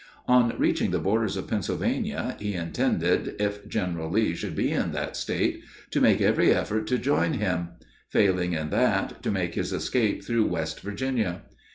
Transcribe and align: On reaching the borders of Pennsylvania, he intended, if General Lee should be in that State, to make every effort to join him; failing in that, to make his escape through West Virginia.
On 0.27 0.51
reaching 0.57 0.89
the 0.89 0.97
borders 0.97 1.37
of 1.37 1.47
Pennsylvania, 1.47 2.35
he 2.39 2.55
intended, 2.55 3.35
if 3.37 3.67
General 3.69 4.09
Lee 4.09 4.33
should 4.33 4.55
be 4.55 4.71
in 4.71 4.93
that 4.93 5.15
State, 5.15 5.61
to 5.91 6.01
make 6.01 6.19
every 6.21 6.51
effort 6.51 6.87
to 6.87 6.97
join 6.97 7.33
him; 7.33 7.67
failing 8.09 8.53
in 8.53 8.71
that, 8.71 9.21
to 9.21 9.29
make 9.29 9.53
his 9.53 9.71
escape 9.71 10.23
through 10.23 10.47
West 10.47 10.79
Virginia. 10.79 11.43